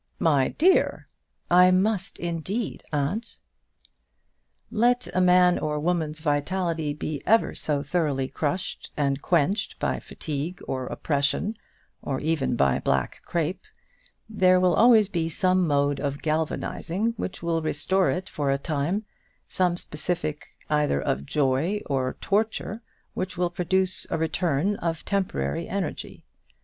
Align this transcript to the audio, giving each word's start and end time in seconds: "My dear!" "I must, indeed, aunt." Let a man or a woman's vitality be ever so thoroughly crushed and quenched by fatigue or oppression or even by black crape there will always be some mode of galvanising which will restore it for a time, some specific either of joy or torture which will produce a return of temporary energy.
"My 0.17 0.47
dear!" 0.47 1.09
"I 1.51 1.69
must, 1.69 2.17
indeed, 2.17 2.81
aunt." 2.91 3.37
Let 4.71 5.07
a 5.13 5.21
man 5.21 5.59
or 5.59 5.75
a 5.75 5.79
woman's 5.79 6.21
vitality 6.21 6.91
be 6.91 7.21
ever 7.27 7.53
so 7.53 7.83
thoroughly 7.83 8.27
crushed 8.27 8.91
and 8.97 9.21
quenched 9.21 9.77
by 9.77 9.99
fatigue 9.99 10.59
or 10.67 10.87
oppression 10.87 11.55
or 12.01 12.19
even 12.19 12.55
by 12.55 12.79
black 12.79 13.21
crape 13.27 13.61
there 14.27 14.59
will 14.59 14.73
always 14.73 15.07
be 15.07 15.29
some 15.29 15.67
mode 15.67 15.99
of 15.99 16.23
galvanising 16.23 17.13
which 17.17 17.43
will 17.43 17.61
restore 17.61 18.09
it 18.09 18.27
for 18.27 18.49
a 18.49 18.57
time, 18.57 19.05
some 19.47 19.77
specific 19.77 20.47
either 20.67 20.99
of 20.99 21.27
joy 21.27 21.79
or 21.85 22.17
torture 22.21 22.81
which 23.13 23.37
will 23.37 23.51
produce 23.51 24.07
a 24.09 24.17
return 24.17 24.77
of 24.77 25.05
temporary 25.05 25.67
energy. 25.69 26.25